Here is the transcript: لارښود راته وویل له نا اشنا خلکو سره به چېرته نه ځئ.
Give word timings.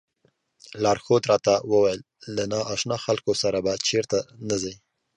لارښود 0.83 1.23
راته 1.31 1.53
وویل 1.71 1.99
له 2.35 2.43
نا 2.51 2.59
اشنا 2.73 2.97
خلکو 3.05 3.31
سره 3.41 3.57
به 3.65 3.73
چېرته 3.87 4.17
نه 4.49 4.55
ځئ. 4.63 4.75